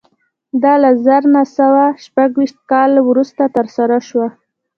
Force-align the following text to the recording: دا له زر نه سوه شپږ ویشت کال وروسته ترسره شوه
دا 0.63 0.73
له 0.83 0.91
زر 1.05 1.23
نه 1.35 1.43
سوه 1.57 1.85
شپږ 2.05 2.29
ویشت 2.35 2.57
کال 2.71 2.91
وروسته 3.09 3.43
ترسره 3.57 3.97
شوه 4.07 4.27